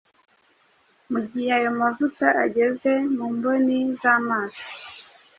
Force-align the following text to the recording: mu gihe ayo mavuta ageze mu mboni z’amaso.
mu 1.11 1.19
gihe 1.29 1.49
ayo 1.57 1.69
mavuta 1.81 2.25
ageze 2.45 2.91
mu 3.15 3.25
mboni 3.35 3.77
z’amaso. 3.99 4.65